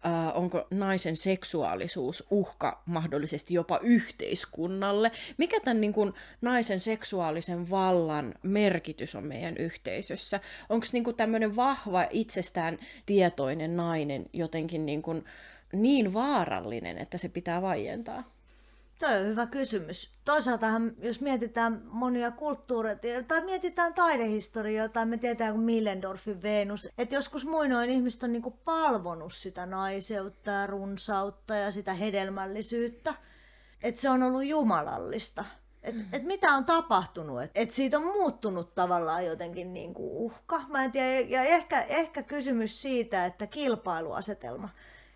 [0.05, 5.11] äh, onko naisen seksuaalisuus uhka mahdollisesti jopa yhteiskunnalle?
[5.37, 10.39] Mikä tämän niin kuin, naisen seksuaalisen vallan merkitys on meidän yhteisössä?
[10.69, 15.25] Onko niin tämmöinen vahva itsestään tietoinen nainen jotenkin niin, kuin,
[15.73, 18.40] niin vaarallinen, että se pitää vaientaa?
[19.01, 20.11] Toi on hyvä kysymys.
[20.25, 27.15] Toisaaltahan, jos mietitään monia kulttuureita, tai mietitään taidehistoriaa, tai me tiedetään kuin Millendorfin Venus, että
[27.15, 33.13] joskus muinoin ihmiset on niinku palvonut sitä naiseutta ja runsautta ja sitä hedelmällisyyttä.
[33.83, 35.45] Että se on ollut jumalallista.
[35.83, 36.05] Et, mm.
[36.13, 37.43] et mitä on tapahtunut?
[37.43, 40.61] Että et siitä on muuttunut tavallaan jotenkin niinku uhka.
[40.67, 44.69] Mä en tiedä, ja ehkä, ehkä kysymys siitä, että kilpailuasetelma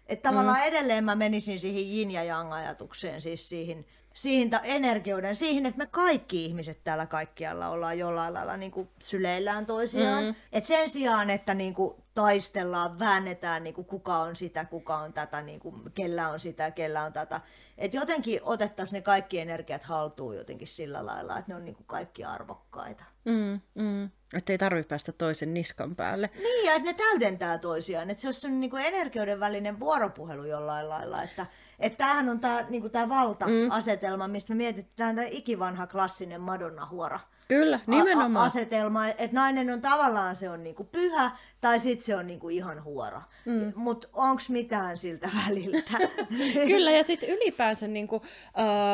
[0.07, 0.65] että tavallaan mm.
[0.65, 5.77] edelleen mä menisin siihen yin ja yang ajatukseen, siis siihen, siihen ta- energioiden, siihen, että
[5.77, 10.23] me kaikki ihmiset täällä kaikkialla ollaan jollain lailla niin kuin syleillään toisiaan.
[10.23, 10.35] Mm.
[10.51, 15.13] Et sen sijaan, että niin kuin taistellaan, väännetään niin kuin kuka on sitä, kuka on
[15.13, 17.41] tätä, niin kuin, kellä on sitä, kellä on tätä.
[17.77, 21.87] Että jotenkin otettaisiin ne kaikki energiat haltuun jotenkin sillä lailla, että ne on niin kuin
[21.87, 23.03] kaikki arvokkaita.
[23.25, 24.09] Mm, mm.
[24.33, 26.29] Että ei tarvitse päästä toisen niskan päälle.
[26.35, 28.09] Niin, ja että ne täydentää toisiaan.
[28.09, 31.23] Että se olisi niin energioiden välinen vuoropuhelu jollain lailla.
[31.23, 31.45] Että,
[31.79, 37.19] että tämähän on tämä, niin tämä valta-asetelma, mistä me mietitään tämä ikivanha klassinen Madonna-huora.
[37.47, 38.37] Kyllä, nimenomaan.
[38.37, 41.31] A- asetelma, että nainen on tavallaan se on niinku pyhä
[41.61, 43.21] tai sitten se on niinku ihan huora.
[43.45, 43.73] Mm.
[43.75, 45.97] Mutta onko mitään siltä väliltä?
[46.67, 48.23] Kyllä, ja sitten ylipäänsä niinku, uh,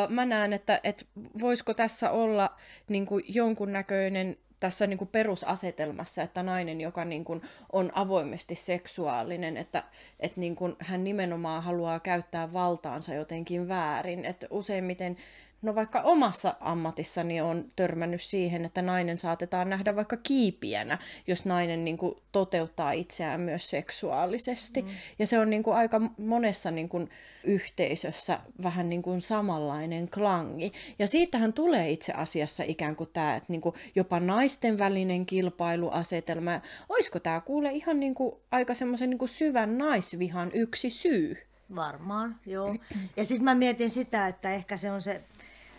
[0.10, 1.08] mä näen, että et
[1.42, 2.50] voisiko tässä olla
[2.90, 9.84] niinku jonkunnäköinen tässä niin kuin perusasetelmassa, että nainen, joka niin kuin on avoimesti seksuaalinen, että,
[10.20, 14.26] että niin kuin hän nimenomaan haluaa käyttää valtaansa jotenkin väärin.
[14.26, 15.18] Että useimmiten
[15.62, 20.98] No vaikka omassa ammatissani on törmännyt siihen, että nainen saatetaan nähdä vaikka kiipiänä,
[21.28, 24.82] jos nainen niin kuin, toteuttaa itseään myös seksuaalisesti.
[24.82, 24.88] Mm.
[25.20, 27.10] Ja se on niin kuin, aika monessa niin kuin,
[27.44, 30.72] yhteisössä vähän niin kuin, samanlainen klangi.
[31.00, 36.62] Ja siitähän tulee itse asiassa ikään kuin tämä, että niin kuin, jopa naisten välinen kilpailuasetelma.
[36.90, 41.38] Olisiko tämä kuule ihan niin kuin, aika semmoisen niin syvän naisvihan yksi syy?
[41.76, 42.76] Varmaan, joo.
[43.18, 45.22] Ja sitten mä mietin sitä, että ehkä se on se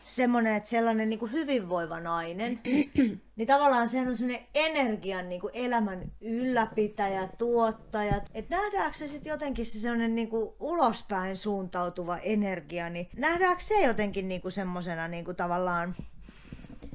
[0.05, 2.61] semmoinen, että sellainen niin kuin hyvinvoiva nainen,
[3.37, 8.21] niin tavallaan sehän on sellainen energian niin kuin elämän ylläpitäjä, tuottaja.
[8.35, 13.81] Että nähdäänkö se sitten jotenkin se sellainen niin kuin ulospäin suuntautuva energia, niin nähdäänkö se
[13.81, 15.95] jotenkin niin kuin semmoisena niin kuin tavallaan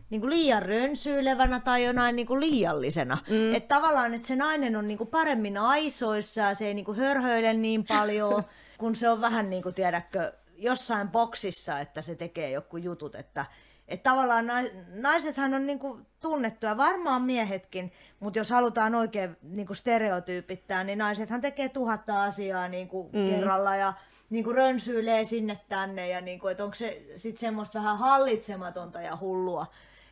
[0.10, 3.18] niin kuin liian rönsyilevänä tai jonain niin kuin liiallisena.
[3.30, 3.56] Mm.
[3.56, 6.98] Että tavallaan, että se nainen on niin kuin paremmin aisoissa ja se ei niin kuin
[6.98, 8.44] hörhöile niin paljon,
[8.80, 13.46] kun se on vähän niin kuin, tiedätkö, jossain boksissa, että se tekee joku jutut, että
[13.88, 14.46] että tavallaan
[14.94, 21.70] naisethan on niinku tunnettuja, varmaan miehetkin, mutta jos halutaan oikein niinku stereotyypittää, niin naisethan tekee
[21.70, 23.30] tuhatta asiaa niinku mm.
[23.30, 23.94] kerralla ja
[24.30, 29.66] niinku rönsyilee sinne tänne ja niinku, että onko se sitten semmoista vähän hallitsematonta ja hullua,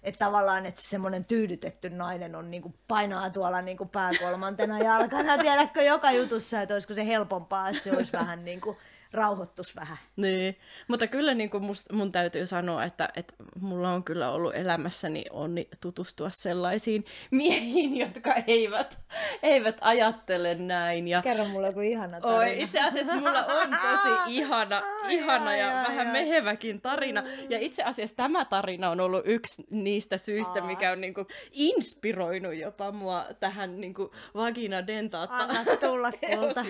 [0.04, 6.12] että tavallaan, että semmoinen tyydytetty nainen on niinku painaa tuolla niinku pääkolmantena jalkana, tiedätkö, joka
[6.12, 8.78] jutussa, että olisiko se helpompaa, että se olisi vähän niin kuin
[9.16, 9.98] rauhoittus vähän.
[10.16, 14.56] Niin, mutta kyllä niin kuin must, mun täytyy sanoa, että, että mulla on kyllä ollut
[14.56, 19.00] elämässäni onni tutustua sellaisiin miehiin, jotka eivät,
[19.44, 21.08] eivät ajattele näin.
[21.08, 21.22] Ja...
[21.22, 22.40] Kerro mulle joku ihana tarina.
[22.40, 26.14] Oi, itse asiassa mulla on tosi ihana, ihana ai, ja ai, vähän ai.
[26.14, 27.24] meheväkin tarina.
[27.50, 30.68] Ja itse asiassa tämä tarina on ollut yksi niistä syistä, Aa.
[30.68, 35.38] mikä on niin kuin inspiroinut jopa mua tähän niin kuin vagina dentaatta.
[35.38, 36.64] Anna tulla kulta.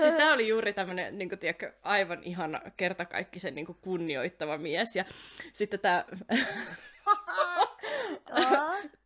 [0.00, 4.96] siis tämä oli juuri tämmöinen, niin kuin, tiedätkö, aivan ihana kertakaikkisen niin kunnioittava mies.
[4.96, 5.04] Ja
[5.52, 6.04] sitten tämä...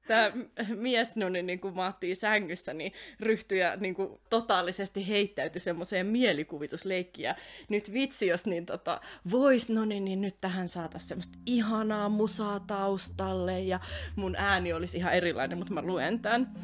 [0.07, 0.33] tämä
[0.77, 6.07] mies no, niin, niin kuin maattiin sängyssä, niin ryhtyi ja niin kuin, totaalisesti heittäytyi semmoiseen
[6.07, 7.27] mielikuvitusleikkiin.
[7.27, 7.35] Ja
[7.69, 12.61] nyt vitsi, jos niin tota, vois, no niin, niin nyt tähän saataisiin semmoista ihanaa musaa
[12.61, 13.61] taustalle.
[13.61, 13.81] Ja
[14.17, 16.55] mun ääni olisi ihan erilainen, mutta mä luen tämän.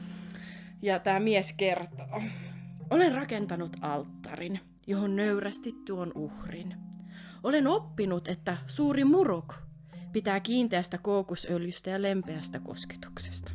[0.82, 2.22] Ja tämä mies kertoo.
[2.90, 6.76] Olen rakentanut alttarin johon nöyrästi tuon uhrin.
[7.42, 9.54] Olen oppinut, että suuri murok
[10.12, 13.52] pitää kiinteästä kookusöljystä ja lempeästä kosketuksesta.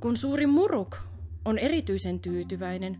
[0.00, 0.96] Kun suuri muruk
[1.44, 2.98] on erityisen tyytyväinen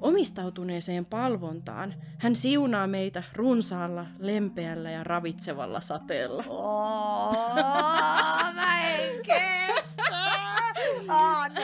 [0.00, 6.44] omistautuneeseen palvontaan, hän siunaa meitä runsaalla, lempeällä ja ravitsevalla sateella.
[6.48, 7.34] Oh,
[8.54, 9.24] mä en
[11.08, 11.60] Anna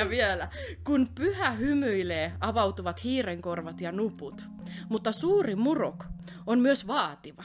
[0.00, 0.48] Ja vielä,
[0.84, 4.48] kun pyhä hymyilee, avautuvat hiirenkorvat ja nuput.
[4.88, 6.04] Mutta suuri murok
[6.46, 7.44] on myös vaativa.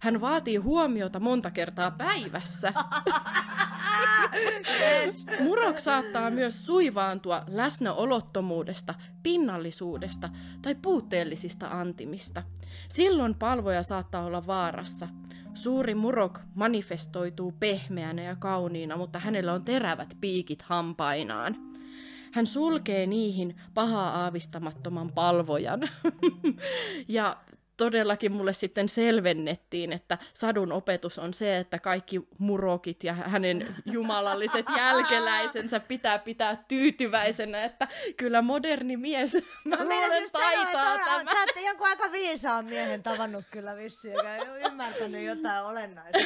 [0.00, 2.72] Hän vaatii huomiota monta kertaa päivässä.
[4.80, 5.26] yes.
[5.40, 10.28] Murok saattaa myös suivaantua läsnäolottomuudesta, pinnallisuudesta
[10.62, 12.42] tai puutteellisista antimista.
[12.88, 15.08] Silloin palvoja saattaa olla vaarassa.
[15.54, 21.69] Suuri murok manifestoituu pehmeänä ja kauniina, mutta hänellä on terävät piikit hampainaan.
[22.32, 25.80] Hän sulkee niihin pahaa aavistamattoman palvojan.
[27.08, 27.36] ja
[27.84, 34.66] todellakin mulle sitten selvennettiin, että sadun opetus on se, että kaikki murokit ja hänen jumalalliset
[34.76, 41.32] jälkeläisensä pitää pitää tyytyväisenä, että kyllä moderni mies, mä, mä luulen, taitaa tämä.
[41.32, 46.18] Sä oot jonkun aika viisaan miehen tavannut kyllä vissiin, joka ei ole ymmärtänyt jotain olennaista.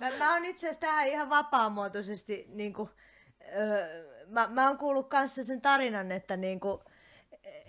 [0.00, 2.90] Mä, mä oon itse asiassa tähän ihan vapaamuotoisesti, niin kuin,
[3.56, 6.80] öö, mä, mä oon kuullut kanssa sen tarinan, että niin kuin,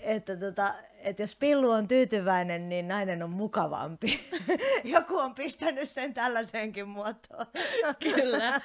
[0.03, 4.19] että, tota, että jos pillu on tyytyväinen, niin nainen on mukavampi.
[4.83, 7.45] Joku on pistänyt sen tällaiseenkin muotoon.
[8.15, 8.61] Kyllä.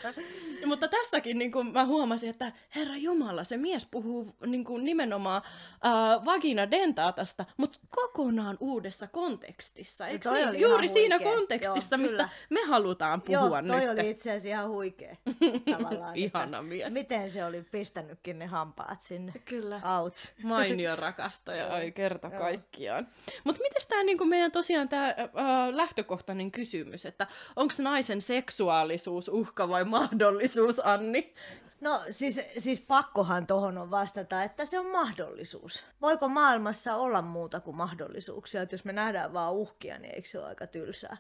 [0.67, 5.43] Mutta tässäkin niin kuin mä huomasin, että Herra Jumala, se mies puhuu niin kuin nimenomaan
[5.87, 10.07] äh, vagina dentaatasta, mutta kokonaan uudessa kontekstissa.
[10.07, 10.61] Eikö niin?
[10.61, 10.93] Juuri huikea.
[10.93, 13.89] siinä kontekstissa, Joo, mistä me halutaan puhua Joo, toi nyt.
[13.89, 15.17] oli itse asiassa ihan huikea.
[15.73, 16.95] Tavallaan, Ihana mies.
[16.95, 19.33] Miten se oli pistänytkin ne hampaat sinne.
[19.45, 19.81] Kyllä.
[19.99, 20.35] Outs.
[20.43, 20.97] Mainio
[21.29, 23.09] rakastaja, ai kerta kaikkiaan.
[23.45, 25.27] Mutta miten tämä niinku meidän tosiaan tämä äh,
[25.71, 31.35] lähtökohtainen kysymys, että onko naisen seksuaalisuus uhka vai mahdollisuus, Anni?
[31.81, 35.85] No siis, siis pakkohan tuohon on vastata, että se on mahdollisuus.
[36.03, 38.63] Voiko maailmassa olla muuta kuin mahdollisuuksia?
[38.63, 41.17] Että jos me nähdään vaan uhkia, niin eikö se ole aika tylsää?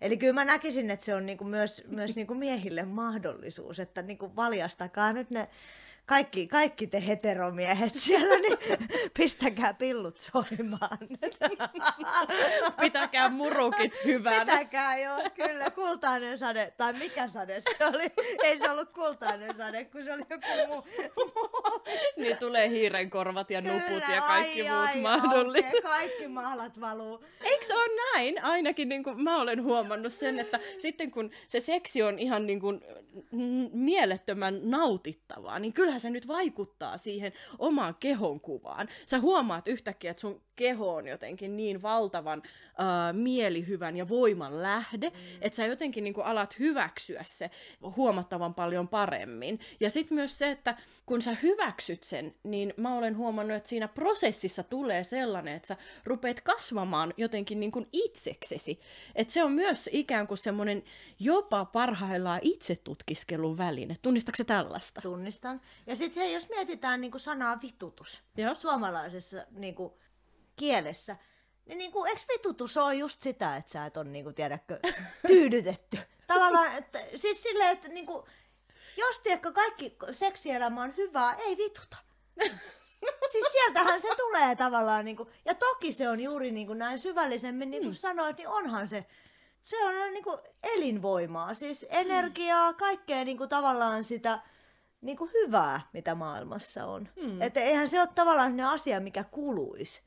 [0.00, 4.36] Eli kyllä mä näkisin, että se on niinku myös, myös niinku miehille mahdollisuus, että niinku
[4.36, 5.48] valjastakaa nyt ne
[6.12, 8.58] kaikki, kaikki te heteromiehet siellä, niin
[9.18, 10.98] pistäkää pillut soimaan.
[12.80, 14.40] Pitäkää murukit hyvänä.
[14.40, 18.04] Pitäkää joo, kyllä, kultainen sade, tai mikä sade se oli?
[18.42, 20.86] Ei se ollut kultainen sade, kun se oli joku muu.
[22.20, 25.74] niin tulee hiirenkorvat ja nuput kyllä, ja kaikki ai, muut ai, mahdolliset.
[25.74, 27.24] Okay, kaikki mahlat valuu.
[27.44, 28.44] Eikö se ole näin?
[28.44, 32.60] Ainakin niin kuin mä olen huomannut sen, että sitten kun se seksi on ihan niin
[32.60, 32.80] kuin
[33.72, 38.88] mielettömän nautittavaa, niin kyllähän se nyt vaikuttaa siihen omaan kehonkuvaan.
[39.06, 45.16] Sä huomaat yhtäkkiä, että sun kehoon jotenkin niin valtavan uh, mielihyvän ja voiman lähde, mm.
[45.40, 47.50] että sä jotenkin niin kuin alat hyväksyä se
[47.96, 49.60] huomattavan paljon paremmin.
[49.80, 53.88] Ja sitten myös se, että kun sä hyväksyt sen, niin mä olen huomannut, että siinä
[53.88, 58.80] prosessissa tulee sellainen, että sä rupeat kasvamaan jotenkin niin kuin itseksesi.
[59.14, 60.82] Että se on myös ikään kuin semmoinen
[61.18, 63.96] jopa parhaillaan itsetutkiskelun väline.
[64.02, 65.00] Tunnistatko se tällaista?
[65.00, 65.60] Tunnistan.
[65.86, 68.54] Ja sitten jos mietitään niin kuin sanaa vitutus Joo.
[68.54, 69.92] suomalaisessa niin kuin,
[70.62, 71.16] kielessä,
[71.66, 74.80] niin, niin kuin, eikö vitutus ole just sitä, että sä et ole, niin kuin, tiedätkö,
[75.26, 75.98] tyydytetty?
[76.26, 78.26] Tavallaan, että, siis silleen, että niin kuin,
[78.96, 81.96] jos tiedätkö, kaikki seksielämä on hyvää, ei vituta.
[83.32, 86.98] siis sieltähän se tulee tavallaan, niin kuin, ja toki se on juuri niin kuin näin
[86.98, 87.96] syvällisemmin, niin kuin mm.
[87.96, 89.06] sanoit, niin onhan se,
[89.62, 94.38] se on niin kuin elinvoimaa, siis energiaa, kaikkea niin kuin tavallaan sitä
[95.00, 97.08] niin kuin hyvää, mitä maailmassa on.
[97.16, 97.42] Mm.
[97.42, 100.02] Että eihän se ole tavallaan ne asia, mikä kuluisi.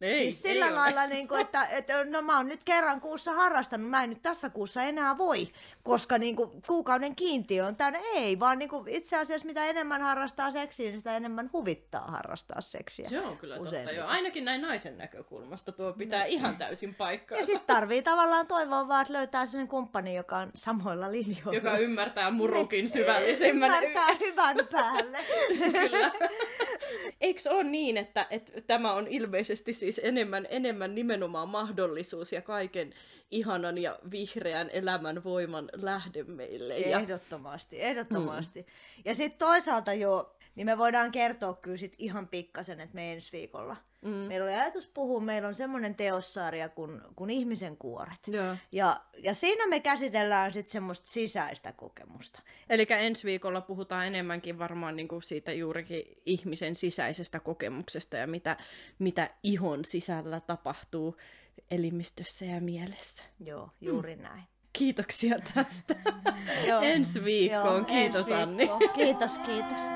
[0.00, 1.08] Ei, siis sillä ei lailla, ole.
[1.08, 4.50] niin kuin, että, että no mä oon nyt kerran kuussa harrastanut, mä en nyt tässä
[4.50, 5.48] kuussa enää voi,
[5.82, 7.98] koska niin kuin, kuukauden kiintiö on täynnä.
[8.14, 12.60] Ei, vaan niin kuin, itse asiassa mitä enemmän harrastaa seksiä, niin sitä enemmän huvittaa harrastaa
[12.60, 13.08] seksiä.
[13.08, 13.96] Se on kyllä totta, Useimmiten.
[13.96, 14.08] joo.
[14.08, 17.38] Ainakin näin naisen näkökulmasta tuo pitää ihan täysin paikkaa.
[17.38, 21.54] Ja sitten tarvii tavallaan toivoa vaan, että löytää sen kumppani, joka on samoilla linjoilla.
[21.54, 23.84] joka ymmärtää murukin syvällisimmän.
[23.84, 25.18] Ymmärtää hyvän päälle.
[25.72, 26.10] Kyllä.
[27.24, 32.94] Eikö ole niin, että, että tämä on ilmeisesti siis enemmän, enemmän nimenomaan mahdollisuus ja kaiken
[33.30, 36.78] ihanan ja vihreän elämän voiman lähde meille?
[36.78, 37.00] Ja...
[37.00, 38.60] Ehdottomasti, ehdottomasti.
[38.60, 38.66] Mm.
[39.04, 43.32] Ja sitten toisaalta jo, niin me voidaan kertoa kyllä sit ihan pikkasen, että me ensi
[43.32, 43.76] viikolla.
[44.02, 44.10] Mm.
[44.10, 48.18] Meillä oli ajatus puhua, meillä on semmoinen teossarja kuin, kuin Ihmisen kuoret.
[48.26, 48.56] Joo.
[48.72, 52.42] Ja, ja siinä me käsitellään sitten semmoista sisäistä kokemusta.
[52.70, 58.56] Eli ensi viikolla puhutaan enemmänkin varmaan niin kuin siitä juurikin ihmisen sisäisestä kokemuksesta ja mitä,
[58.98, 61.16] mitä ihon sisällä tapahtuu
[61.70, 63.24] elimistössä ja mielessä.
[63.40, 64.22] Joo, juuri mm.
[64.22, 64.53] näin.
[64.78, 65.94] Kiitoksia tästä.
[66.68, 66.80] Joo.
[66.82, 67.64] ensi viikkoon.
[67.76, 68.56] Joo, Kiitos ensi Anni.
[68.56, 68.90] viikkoon.
[68.94, 69.88] Kiitos, kiitos.